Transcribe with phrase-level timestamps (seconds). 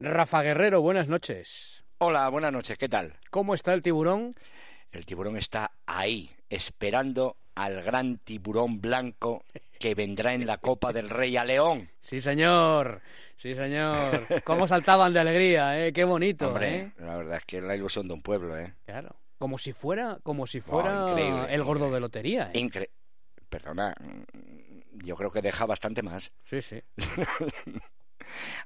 [0.00, 1.82] Rafa Guerrero, buenas noches.
[1.98, 3.14] Hola, buenas noches, ¿qué tal?
[3.30, 4.34] ¿Cómo está el tiburón?
[4.92, 9.44] El tiburón está ahí, esperando al gran tiburón blanco
[9.78, 11.90] que vendrá en la Copa del Rey a León.
[12.00, 13.02] Sí, señor.
[13.36, 14.26] Sí, señor.
[14.44, 15.92] ¿Cómo saltaban de alegría, eh?
[15.92, 16.92] Qué bonito, Hombre, ¿eh?
[16.98, 18.74] la verdad es que es la ilusión de un pueblo, ¿eh?
[18.86, 19.14] Claro.
[19.38, 22.58] Como si fuera, como si fuera increíble, el gordo de lotería, ¿eh?
[22.58, 22.90] Incre-
[23.48, 23.94] Perdona,
[24.94, 26.32] yo creo que deja bastante más.
[26.44, 26.82] Sí, sí.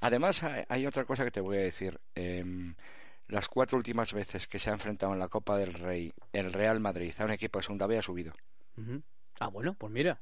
[0.01, 1.99] Además, hay hay otra cosa que te voy a decir.
[2.15, 2.75] Em,
[3.27, 6.79] las cuatro últimas veces que se ha enfrentado en la Copa del Rey el Real
[6.79, 8.33] Madrid a un equipo de segunda B ha subido.
[9.39, 10.17] Ah, bueno, pues mira.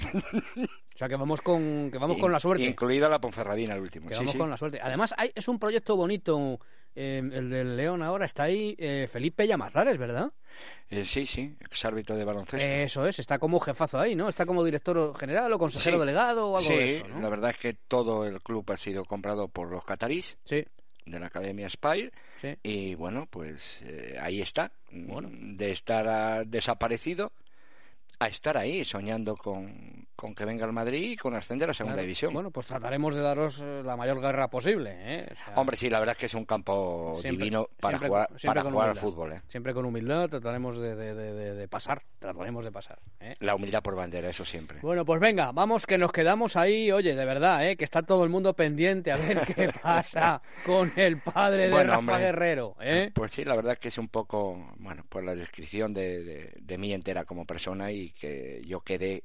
[0.95, 2.63] O sea, que vamos con, que vamos con la suerte.
[2.63, 4.07] Incluida la Ponferradina, el último.
[4.07, 4.37] Que Sí, vamos sí.
[4.37, 4.79] con la suerte.
[4.81, 6.59] Además, hay- es un proyecto bonito.
[6.95, 10.31] Eh, el del León ahora está ahí eh, Felipe Llamazares, ¿verdad?
[10.89, 12.69] Eh, sí, sí, ex árbitro de baloncesto.
[12.69, 14.29] Eso es, está como jefazo ahí, ¿no?
[14.29, 15.99] Está como director general o consejero Sí.
[16.01, 17.21] delegado o algo sí, de eso, ¿no?
[17.21, 20.63] la verdad es que todo el club ha sido comprado por los catarís Sí,
[21.05, 22.11] de la Academia Spire
[22.41, 22.55] sí.
[22.61, 24.71] y bueno, pues eh, ahí está.
[24.91, 25.29] Bueno.
[25.31, 27.31] De estar ah, desaparecido
[28.19, 31.95] a estar ahí soñando con, con que venga el Madrid y con ascender a segunda
[31.95, 32.05] Claro.
[32.05, 32.33] división.
[32.33, 35.27] Bueno, pues trataremos de daros eh, la mayor guerra posible, ¿eh?
[35.31, 38.07] O sea, Hombre, sí, la verdad es que es un campo Siempre- divino para siempre-
[38.09, 39.33] jugar, siempre para jugar al fútbol.
[39.33, 39.41] ¿eh?
[39.49, 42.99] Siempre con humildad trataremos de, de- de- de- pasar, trataremos de pasar.
[43.19, 43.35] ¿eh?
[43.39, 44.77] La humildad por bandera, eso siempre.
[44.81, 47.75] Bueno, pues venga, vamos que nos quedamos ahí, oye, de verdad, ¿eh?
[47.75, 51.87] que está todo el mundo pendiente a ver qué pasa con el padre de Bueno,
[51.89, 52.17] Rafa hombre.
[52.19, 52.75] Guerrero.
[52.79, 53.11] ¿eh?
[53.13, 56.53] Pues sí, la verdad es que es un poco, bueno, pues la descripción de, de,
[56.61, 59.23] de mí entera como persona y que yo quedé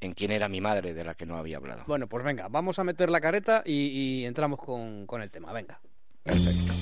[0.00, 1.84] en quién era mi madre de la que no había hablado.
[1.86, 5.52] Bueno, pues venga, vamos a meter la careta y, y entramos con, con el tema,
[5.52, 5.80] venga.
[6.22, 6.72] Perfecto.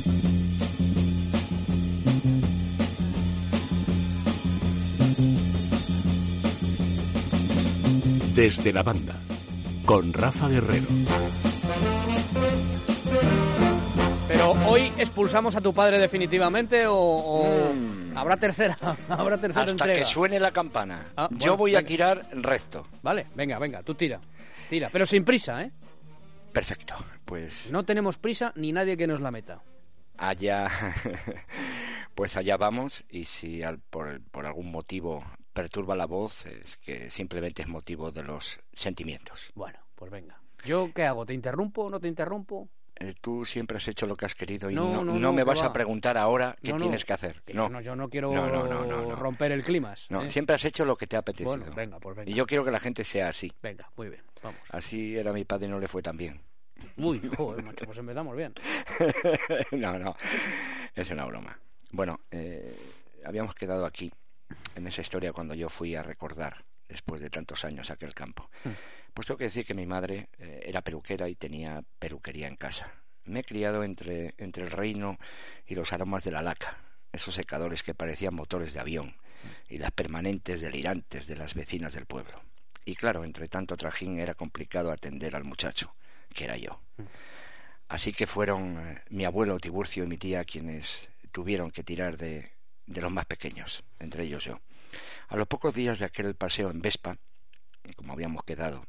[8.35, 9.15] Desde la banda,
[9.85, 10.87] con Rafa Guerrero.
[14.29, 18.02] Pero hoy expulsamos a tu padre definitivamente o, o Mm.
[18.15, 18.77] Habrá tercera,
[19.09, 19.99] habrá tercera Hasta entrega.
[19.99, 21.13] que suene la campana.
[21.17, 22.87] Ah, yo voy a tirar recto.
[23.03, 24.21] Vale, venga, venga, tú tira.
[24.71, 25.71] Tira, pero sin prisa, ¿eh?
[26.53, 26.95] Perfecto.
[27.25, 29.61] Pues No tenemos prisa ni nadie que nos la meta.
[30.19, 30.69] allá,
[32.15, 37.11] pues allá vamos y si al- por, por algún motivo perturba la voz es que
[37.11, 39.51] simplemente es motivo de los sentimientos.
[39.55, 40.39] Bueno, pues venga.
[40.65, 41.27] ¿Yo qué hago?
[41.27, 42.69] ¿Te interrumpo o no te interrumpo?
[43.03, 45.33] Eh, Tú siempre has hecho lo que has querido y No, no, no, no no,
[45.33, 45.67] me vas va.
[45.67, 47.43] a preguntar ahora qué tienes que hacer.
[47.49, 49.95] No, yo no, yo no quiero romper el clima.
[50.09, 50.31] no, ¿eh?
[50.31, 51.57] siempre has hecho lo que te ha apetecido.
[51.57, 52.31] Bueno, venga, pues venga.
[52.31, 53.53] Y yo quiero que la gente sea así.
[53.63, 54.61] Venga, muy bien, vamos.
[54.71, 56.41] Así era mi padre y no le fue tan bien.
[56.97, 58.55] Uy, joder, macho, pues empezamos bien.
[59.73, 60.17] no, no,
[60.95, 61.59] es una broma.
[61.93, 62.75] Bueno, eh,
[63.25, 64.13] habíamos quedado aquí,
[64.75, 68.49] en esa historia, cuando yo fui a recordar, después de tantos años, aquel campo.
[68.65, 68.71] Hmm.
[69.15, 72.93] Pues tengo que decir que mi madre eh, era peluquera y tenía peluquería en casa.
[73.25, 75.19] Me he criado entre, entre el reino
[75.67, 76.79] y los aromas de la laca,
[77.13, 79.15] esos secadores que parecían motores de avión,
[79.69, 82.43] y las permanentes delirantes de las vecinas del pueblo.
[82.85, 85.95] Y claro, entre tanto trajín era complicado atender al muchacho,
[86.35, 86.81] que era yo.
[87.89, 92.51] Así que fueron eh, mi abuelo Tiburcio y mi tía quienes tuvieron que tirar de,
[92.87, 94.61] de los más pequeños, entre ellos yo.
[95.29, 97.17] A los pocos días de aquel paseo en Vespa,
[97.97, 98.87] como habíamos quedado,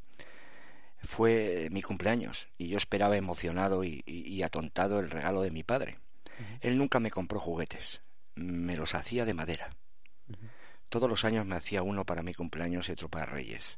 [1.03, 5.63] fue mi cumpleaños y yo esperaba emocionado y, y- y atontado el regalo de mi
[5.63, 5.99] padre.
[6.61, 8.01] Él nunca me compró juguetes,
[8.35, 9.69] me los hacía de madera.
[10.89, 13.77] Todos los años me hacía uno para mi cumpleaños y otro para Reyes.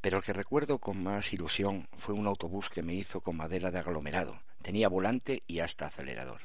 [0.00, 3.70] Pero el que recuerdo con más ilusión fue un autobús que me hizo con madera
[3.70, 4.40] de aglomerado.
[4.62, 6.40] Tenía volante y hasta acelerador.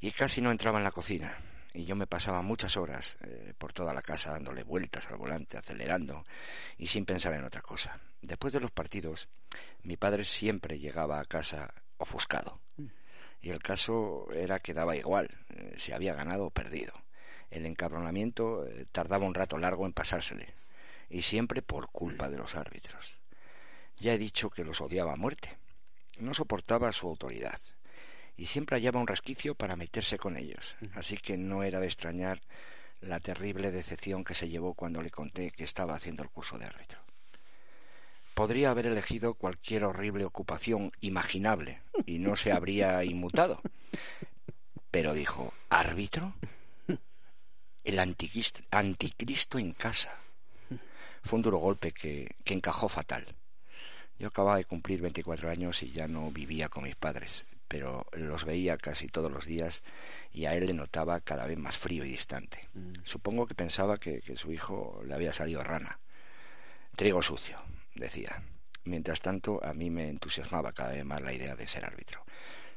[0.00, 1.36] Y casi no entraba en la cocina.
[1.76, 5.58] Y yo me pasaba muchas horas eh, por toda la casa dándole vueltas al volante,
[5.58, 6.24] acelerando
[6.78, 8.00] y sin pensar en otra cosa.
[8.22, 9.28] Después de los partidos,
[9.82, 12.62] mi padre siempre llegaba a casa ofuscado.
[13.42, 16.94] Y el caso era que daba igual eh, si había ganado o perdido.
[17.50, 20.54] El encabronamiento eh, tardaba un rato largo en pasársele,
[21.10, 23.18] y siempre por culpa de los árbitros.
[23.98, 25.58] Ya he dicho que los odiaba a muerte.
[26.16, 27.60] No soportaba su autoridad,
[28.36, 30.76] y siempre hallaba un resquicio para meterse con ellos.
[30.94, 32.40] Así que no era de extrañar
[33.00, 36.66] la terrible decepción que se llevó cuando le conté que estaba haciendo el curso de
[36.66, 37.00] árbitro.
[38.34, 43.62] Podría haber elegido cualquier horrible ocupación imaginable y no se habría inmutado.
[44.90, 46.34] Pero dijo, ¿árbitro?
[47.84, 50.12] El anticristo, en casa.
[51.22, 53.26] Fue un duro golpe que, que encajó fatal.
[54.18, 58.44] Yo acababa de cumplir 24 años y ya no vivía con mis padres, pero los
[58.44, 59.82] veía casi todos los días
[60.32, 62.68] y a él le notaba cada vez más frío y distante.
[63.04, 65.98] Supongo que pensaba que, que su hijo le había salido rana.
[66.96, 67.58] Trigo sucio,
[67.94, 68.42] decía.
[68.84, 72.24] Mientras tanto, a mí me entusiasmaba cada vez más la idea de ser árbitro.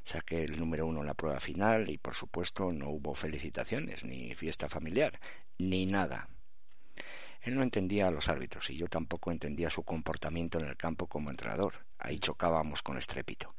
[0.03, 4.33] Saqué el número uno en la prueba final y por supuesto no hubo felicitaciones, ni
[4.33, 5.19] fiesta familiar,
[5.59, 6.27] ni nada.
[7.41, 11.07] Él no entendía a los árbitros y yo tampoco entendía su comportamiento en el campo
[11.07, 11.85] como entrenador.
[11.97, 13.55] Ahí chocábamos con estrépito.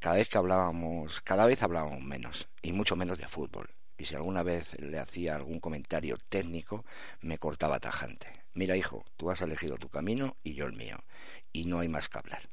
[0.00, 3.68] Cada vez que hablábamos, cada vez hablábamos menos y mucho menos de fútbol.
[3.98, 6.86] Y si alguna vez le hacía algún comentario técnico,
[7.20, 8.42] me cortaba tajante.
[8.54, 11.04] Mira, hijo, tú has elegido tu camino y yo el mío,
[11.52, 12.48] y no hay más que hablar.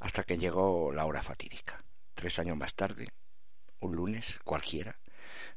[0.00, 1.84] Hasta que llegó la hora fatídica.
[2.14, 3.06] Tres años más tarde,
[3.78, 4.98] un lunes cualquiera,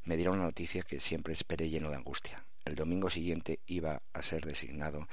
[0.04, 2.46] me dieron la noticia que siempre esperé lleno de angustia.
[2.64, 5.08] El domingo siguiente iba a ser designado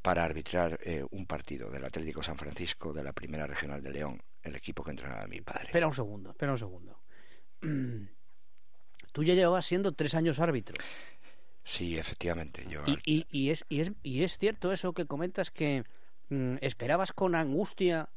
[0.00, 4.22] para arbitrar eh, un partido del Atlético San Francisco de la Primera Regional de León,
[4.48, 5.66] el equipo que entrenaba mi padre.
[5.66, 7.00] Espera un segundo, espera un segundo.
[9.12, 10.76] Tú ya llevabas siendo tres años árbitro.
[11.64, 12.64] Sí, efectivamente.
[12.68, 12.82] Yo...
[12.86, 15.84] Y, y, es, y, es, y es cierto eso que comentas que
[16.28, 18.08] mm, esperabas con angustia.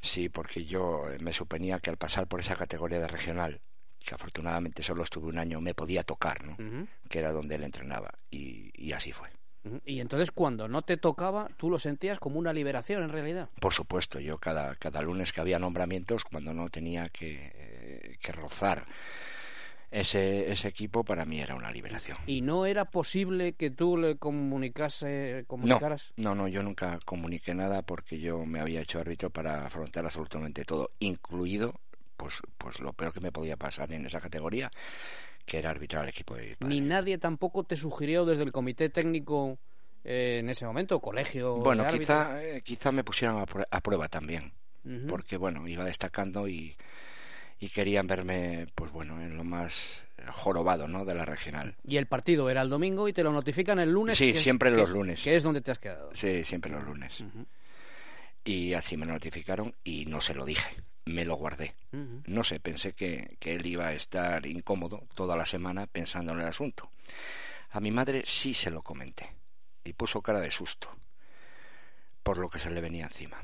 [0.00, 3.60] Sí, porque yo me suponía que al pasar por esa categoría de regional,
[3.98, 6.56] que afortunadamente solo estuve un año, me podía tocar, ¿no?
[7.08, 8.10] Que era donde él entrenaba.
[8.30, 9.28] Y, y así fue.
[9.84, 13.48] Y entonces cuando no te tocaba, tú lo sentías como una liberación en realidad.
[13.60, 18.32] Por supuesto, yo cada, cada lunes que había nombramientos, cuando no tenía que, eh, que
[18.32, 18.84] rozar
[19.90, 22.18] ese, ese equipo, para mí era una liberación.
[22.26, 26.12] ¿Y no era posible que tú le comunicase, comunicaras?
[26.16, 30.04] No, no, no, yo nunca comuniqué nada porque yo me había hecho árbitro para afrontar
[30.04, 31.80] absolutamente todo, incluido
[32.16, 34.70] pues, pues lo peor que me podía pasar en esa categoría,
[35.44, 39.58] que era arbitrar al equipo de Ni nadie tampoco te sugirió desde el comité técnico
[40.04, 41.56] eh, en ese momento, colegio.
[41.56, 44.52] Bueno, quizá, eh, quizá me pusieran a, prueba también,
[45.08, 46.76] porque bueno, iba destacando y,
[47.58, 51.04] y querían verme, pues bueno, en lo más jorobado, ¿no?
[51.04, 51.76] De la regional.
[51.86, 54.16] Y el partido era el domingo y te lo notifican el lunes.
[54.16, 55.22] Sí, siempre los lunes.
[55.22, 56.10] Que es donde te has quedado.
[56.12, 57.22] Sí, siempre los lunes.
[58.44, 60.76] Y así me notificaron y no se lo dije
[61.06, 61.74] me lo guardé.
[62.26, 66.40] No sé, pensé que, que, él iba a estar incómodo toda la semana pensando en
[66.40, 66.90] el asunto.
[67.70, 69.30] A mi madre sí se lo comenté
[69.84, 70.90] y puso cara de susto
[72.24, 73.40] por lo que se le venía encima.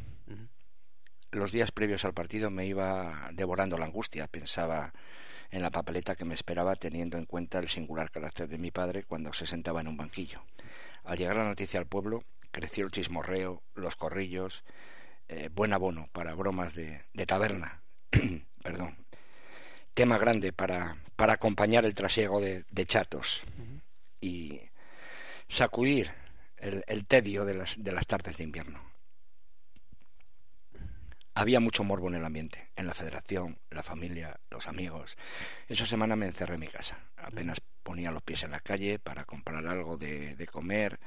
[1.31, 4.93] Los días previos al partido me iba devorando la angustia, pensaba
[5.51, 9.05] en la papeleta que me esperaba teniendo en cuenta el singular carácter de mi padre
[9.05, 10.43] cuando se sentaba en un banquillo.
[11.05, 14.65] Al llegar la noticia al pueblo, creció el chismorreo, los corrillos,
[15.33, 17.81] eh, buen abono para bromas de, taberna.
[18.65, 18.97] Perdón.
[19.95, 23.45] Tema grande para, para acompañar el trasiego de, chatos
[24.21, 24.61] y
[25.49, 26.11] sacudir
[26.57, 28.83] el, tedio de las, de las tardes de invierno.
[31.35, 35.17] Había mucho morbo en el ambiente, en la federación, la familia, los amigos.
[35.69, 36.99] Esa semana me encerré en mi casa.
[37.17, 40.99] Apenas ponía los pies en la calle para comprar algo de, de comer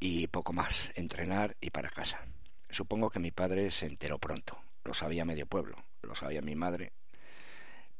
[0.00, 2.26] y poco más, entrenar y para casa.
[2.74, 4.60] Supongo que mi padre se enteró pronto.
[4.82, 6.92] Lo sabía medio pueblo, lo sabía mi madre.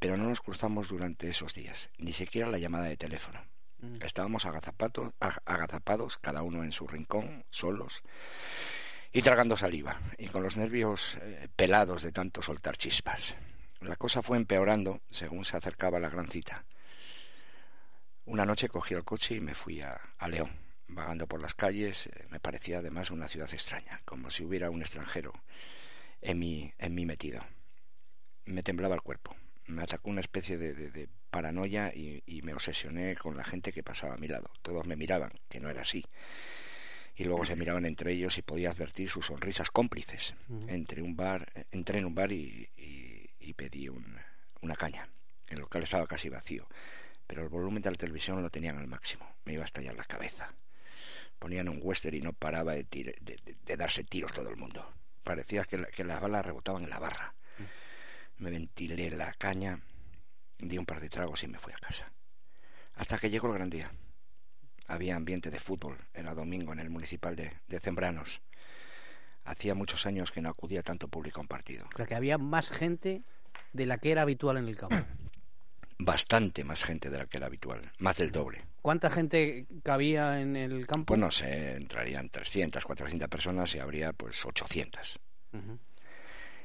[0.01, 3.41] Pero no nos cruzamos durante esos días, ni siquiera la llamada de teléfono.
[3.79, 4.03] Mm.
[4.03, 8.03] Estábamos agazapados, cada uno en su rincón, solos,
[9.13, 13.37] y tragando saliva, y con los nervios eh, pelados de tanto soltar chispas.
[13.81, 16.65] La cosa fue empeorando según se acercaba la gran cita.
[18.25, 22.27] Una noche cogí el coche y me fui a León vagando por las calles, eh,
[22.31, 25.33] me parecía además una ciudad extraña, como si hubiera un extranjero
[26.21, 27.45] en mí, en mí metido.
[28.47, 29.37] Me temblaba el cuerpo,
[29.67, 34.19] me atacó una especie de, paranoia y, me obsesioné con la gente que pasaba a
[34.19, 34.51] mi lado.
[34.63, 36.05] Todos me miraban, que no era así.
[37.17, 40.35] Y luego se miraban entre ellos y podía advertir sus sonrisas cómplices.
[40.69, 42.69] Entre un bar, entré en un bar y,
[43.57, 45.09] pedí una caña.
[45.47, 46.69] El local estaba casi vacío,
[47.27, 49.27] pero el volumen de la televisión lo tenían al máximo.
[49.45, 50.53] Me iba a estallar la cabeza
[51.45, 54.83] ponían un western y no paraba de, de, darse tiros todo el mundo.
[55.23, 57.35] Parecía que, que, las balas rebotaban en la barra.
[58.39, 59.79] Me ventilé la caña,
[60.59, 62.11] di un par de tragos y me fui a casa.
[62.95, 63.93] Hasta que llegó el gran día.
[64.87, 68.41] Había ambiente de fútbol, era domingo en el municipal de, de Zembranos.
[69.45, 71.87] Hacía muchos años que no acudía tanto público a un partido.
[71.93, 73.21] O sea, que había más gente
[73.75, 74.97] de la que era habitual en el campo.
[75.99, 78.65] bastante más gente de la que era habitual, más del doble.
[78.85, 81.07] ¿Cuánta gente cabía en el campo?
[81.07, 85.19] Pues no sé, entrarían 300, 400 personas y habría pues 800.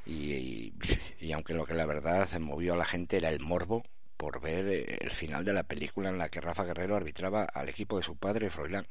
[0.05, 0.73] y,
[1.21, 3.85] y, aunque lo que la verdad movió a la gente era el morbo
[4.17, 7.69] por ver eh, el final de la película en la que Rafa Guerrero arbitraba al
[7.69, 8.85] equipo de su padre, Froilán.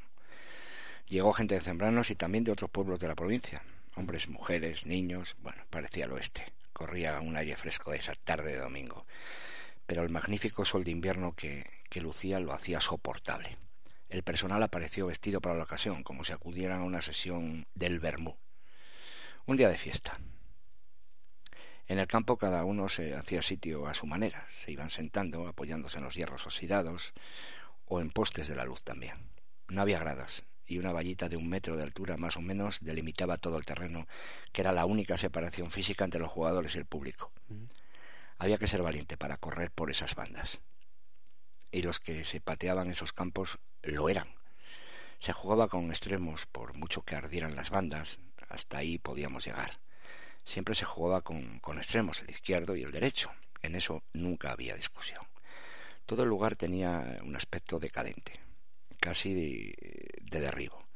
[1.07, 3.61] Llegó gente de Zembranos y también de otros pueblos de la provincia.
[3.97, 6.47] Hombres, mujeres, niños, bueno, parecía el oeste.
[6.73, 9.05] Corría un aire fresco de esa tarde de domingo
[9.89, 11.65] pero el magnífico sol de invierno que,
[11.97, 13.57] lucía lo hacía soportable.
[14.09, 18.37] El personal apareció vestido para la ocasión, como si acudieran a una sesión del Bermú.
[19.47, 20.19] Un día de fiesta.
[21.87, 25.99] En el campo cada uno se hacía sitio a su manera, se iban sentando, apoyándose
[25.99, 27.13] en los hierros oxidados
[27.87, 29.31] o en postes de la luz también.
[29.69, 33.39] No había gradas, y una vallita de un metro de altura más o menos delimitaba
[33.39, 34.07] todo el terreno,
[34.53, 37.33] que era la única separación física entre los jugadores y el público.
[38.37, 40.61] Había que ser valiente para correr por esas bandas.
[41.71, 44.29] Y los que se pateaban esos campos lo eran.
[45.19, 49.79] Se jugaba con extremos, por mucho que ardieran las bandas, hasta ahí podíamos llegar.
[50.45, 53.31] Siempre se jugaba con, extremos, el izquierdo y el derecho.
[53.61, 55.27] En eso nunca había discusión.
[56.07, 58.41] Todo el lugar tenía un aspecto decadente,
[58.99, 59.75] casi de,
[60.23, 60.87] de, derribo,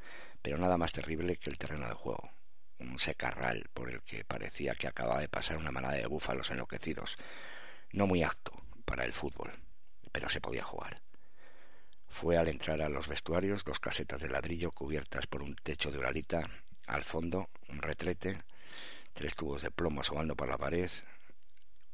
[0.40, 2.30] pero nada más terrible que el terreno de juego,
[2.78, 7.18] un secarral por el que parecía que acababa de pasar una manada de búfalos enloquecidos,
[7.90, 8.52] no muy apto
[8.86, 9.52] para el fútbol,
[10.12, 11.00] pero se podía jugar.
[12.08, 15.98] Fue al entrar a los vestuarios dos casetas de ladrillo cubiertas por un techo de
[15.98, 16.48] uralita,
[16.86, 18.42] al fondo un retrete,
[19.14, 20.90] tres tubos de plomo asomando por la pared,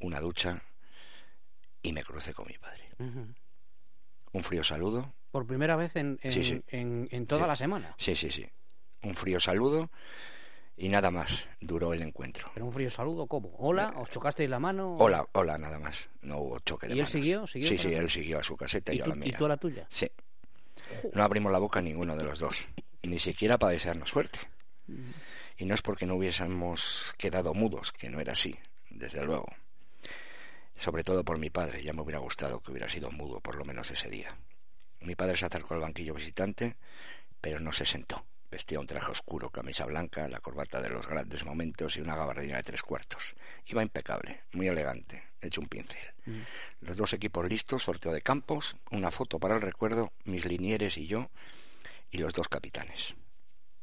[0.00, 0.60] una ducha
[1.82, 2.88] y me crucé con mi padre.
[2.98, 3.34] Uh -huh.
[4.32, 5.14] Un frío saludo.
[5.30, 6.62] Por primera vez en, en, Sí, sí.
[6.68, 7.48] en, en toda Sí.
[7.48, 7.94] la semana.
[7.98, 8.46] Sí, sí, sí.
[9.02, 9.90] Un frío saludo
[10.80, 12.50] y nada más duró el encuentro.
[12.54, 13.50] Pero un frío saludo, ¿cómo?
[13.58, 14.97] Hola, ¿os chocasteis la mano?
[14.97, 16.08] Hola, hola, nada más.
[16.23, 17.11] No hubo choque de ¿Y él manos.
[17.11, 17.47] siguió?
[17.47, 18.08] ¿Siguió sí, sí, él?
[18.08, 19.37] siguió a su caseta y, ¿Y yo a la y mía.
[19.38, 19.87] tú a la tuya?
[19.90, 20.11] Sí.
[21.12, 22.66] No abrimos la boca ninguno de los dos,
[23.02, 24.38] ni siquiera para desearnos suerte.
[25.58, 28.56] Y no es porque no hubiésemos quedado mudos, que no era así,
[28.88, 29.47] desde luego.
[30.76, 33.64] Sobre todo por mi padre, ya me hubiera gustado que hubiera sido mudo por lo
[33.64, 34.37] menos ese día.
[35.00, 36.76] Mi padre se acercó al banquillo visitante,
[37.40, 38.25] pero no se sentó.
[38.50, 42.57] Vestía un traje oscuro, camisa blanca, la corbata de los grandes momentos y una gabardina
[42.57, 43.35] de tres cuartos.
[43.67, 46.00] Iba impecable, muy elegante, hecho un pincel.
[46.25, 46.40] Mm.
[46.81, 51.07] Los dos equipos listos, sorteo de campos, una foto para el recuerdo, mis linieres y
[51.07, 51.31] yo,
[52.11, 53.14] y los dos capitanes.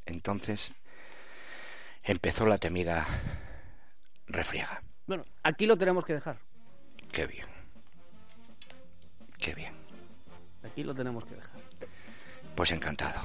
[0.06, 0.74] Entonces
[2.04, 3.06] empezó la temida
[4.28, 4.82] refriega.
[5.06, 6.38] Bueno, aquí lo tenemos que dejar.
[7.12, 7.48] Qué bien.
[9.40, 9.74] Qué bien.
[10.64, 11.62] Aquí lo tenemos que dejar.
[12.56, 13.20] Pues encantado.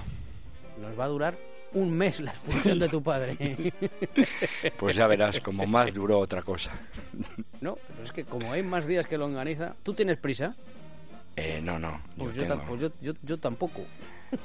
[0.78, 1.38] Nos va a durar
[1.72, 3.36] un mes la expulsión de tu padre.
[4.78, 6.72] Pues ya verás, como más duró otra cosa.
[7.60, 10.54] no, pero es que como hay más días que lo organiza, ¿tú tienes prisa?
[11.36, 11.92] Eh, no, no.
[12.16, 13.82] Yo, Pues yo, tengo, tam- pues yo, yo- yo tampoco.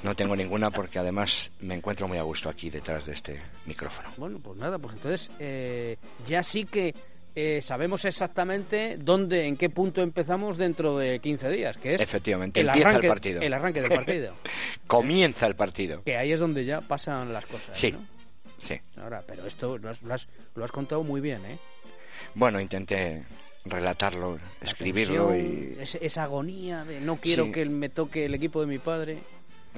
[0.02, 4.08] no tengo ninguna porque además me encuentro muy a gusto aquí detrás de este micrófono.
[4.16, 6.94] Bueno, pues nada, pues entonces eh, ya sí que
[7.38, 12.60] eh, sabemos exactamente dónde, en qué punto empezamos dentro de 15 días, que es Efectivamente,
[12.60, 13.40] el empieza arranque, el partido.
[13.42, 14.34] el arranque del partido.
[14.86, 16.02] Comienza el partido.
[16.02, 17.78] que ahí es donde ya pasan las cosas.
[17.78, 17.92] Sí.
[17.92, 17.98] ¿no?
[18.58, 18.80] Sí.
[18.96, 21.58] Ahora, pero esto lo has, lo has- lo has contado muy bien, ¿eh?
[22.34, 23.22] Bueno, intenté
[23.66, 27.52] relatarlo, La escribirlo tensión, y ese- esa agonía de no quiero Sí.
[27.52, 29.18] que me toque el equipo de mi padre.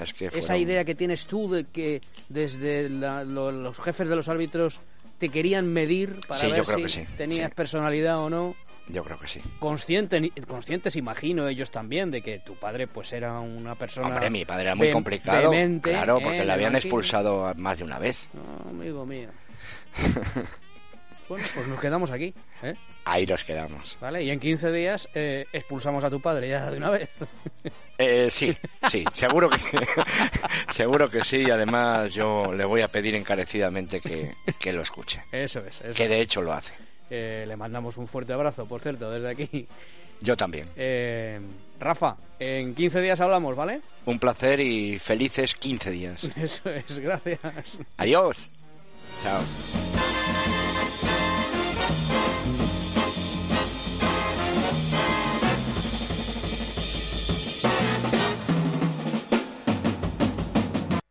[0.01, 4.15] es que Esa idea que tienes tú de que desde la- lo- los jefes de
[4.15, 4.79] los árbitros
[5.19, 7.55] te querían medir para Sí, ver si sí, tenías sí.
[7.55, 8.55] personalidad o no.
[8.89, 9.41] Yo creo que sí.
[9.59, 14.09] Consciente, conscientes, imagino ellos también, de que tu padre pues era una persona...
[14.09, 15.51] Hombre, mi padre era muy complicado.
[15.83, 16.23] Claro, ¿eh?
[16.23, 18.29] porque en le habían expulsado más de una vez.
[18.71, 19.29] Amigo mío.
[21.29, 22.33] bueno, pues nos quedamos aquí,
[22.63, 22.75] ¿eh?
[23.05, 23.97] Ahí nos quedamos.
[24.01, 24.23] ¿Vale?
[24.23, 27.11] Y en 15 días eh, expulsamos a tu padre ya de una vez.
[28.01, 28.57] Eh, sí,
[28.89, 29.67] sí, seguro que sí.
[30.71, 31.39] seguro que sí.
[31.39, 35.21] Y además yo le voy a pedir encarecidamente que, que lo escuche.
[35.33, 35.81] Eso es.
[35.81, 36.73] eso Que de hecho lo hace.
[37.11, 39.67] Eh, le mandamos un fuerte abrazo, por cierto, desde aquí.
[40.21, 40.69] Yo también.
[40.77, 41.41] Eh,
[41.81, 43.81] Rafa, en 15 días hablamos, ¿vale?
[44.07, 46.25] Un placer y felices 15 días.
[46.37, 47.41] Eso es, gracias.
[47.97, 48.49] Adiós.
[49.23, 49.98] Chao.